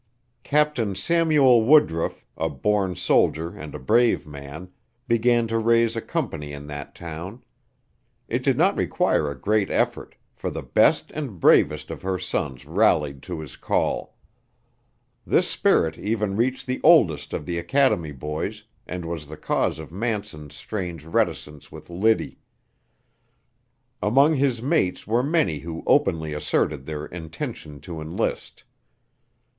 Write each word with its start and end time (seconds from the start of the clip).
Captain 0.41 0.95
Samuel 0.95 1.63
Woodruff, 1.63 2.25
a 2.35 2.49
born 2.49 2.95
soldier 2.95 3.55
and 3.55 3.75
a 3.75 3.79
brave 3.79 4.25
man, 4.25 4.69
began 5.07 5.45
to 5.45 5.59
raise 5.59 5.95
a 5.95 6.01
company 6.01 6.53
in 6.53 6.65
that 6.65 6.95
town. 6.95 7.43
It 8.27 8.41
did 8.41 8.57
not 8.57 8.75
require 8.75 9.29
a 9.29 9.39
great 9.39 9.69
effort, 9.69 10.15
for 10.33 10.49
the 10.49 10.63
best 10.63 11.11
and 11.13 11.39
bravest 11.39 11.91
of 11.91 12.01
her 12.01 12.17
sons 12.17 12.65
rallied 12.65 13.21
to 13.21 13.41
his 13.41 13.55
call. 13.55 14.15
This 15.23 15.47
spirit 15.47 15.99
even 15.99 16.35
reached 16.35 16.65
the 16.65 16.81
oldest 16.83 17.31
of 17.31 17.45
the 17.45 17.59
academy 17.59 18.11
boys, 18.11 18.63
and 18.87 19.05
was 19.05 19.27
the 19.27 19.37
cause 19.37 19.77
of 19.77 19.91
Manson's 19.91 20.55
strange 20.55 21.03
reticence 21.05 21.71
with 21.71 21.91
Liddy. 21.91 22.39
Among 24.01 24.33
his 24.33 24.63
mates 24.63 25.05
were 25.05 25.21
many 25.21 25.59
who 25.59 25.83
openly 25.85 26.33
asserted 26.33 26.87
their 26.87 27.05
intention 27.05 27.79
to 27.81 28.01
enlist. 28.01 28.63